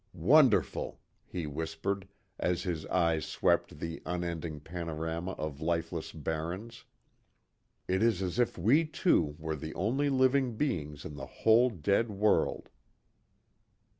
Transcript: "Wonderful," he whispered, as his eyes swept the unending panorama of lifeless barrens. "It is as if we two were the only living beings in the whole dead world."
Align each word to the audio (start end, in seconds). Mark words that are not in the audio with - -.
"Wonderful," 0.13 0.99
he 1.27 1.45
whispered, 1.45 2.07
as 2.39 2.63
his 2.63 2.87
eyes 2.87 3.23
swept 3.23 3.77
the 3.77 4.01
unending 4.03 4.59
panorama 4.59 5.33
of 5.33 5.61
lifeless 5.61 6.11
barrens. 6.11 6.85
"It 7.87 8.01
is 8.01 8.23
as 8.23 8.39
if 8.39 8.57
we 8.57 8.83
two 8.83 9.35
were 9.37 9.55
the 9.55 9.75
only 9.75 10.09
living 10.09 10.55
beings 10.55 11.05
in 11.05 11.17
the 11.17 11.27
whole 11.27 11.69
dead 11.69 12.09
world." 12.09 12.69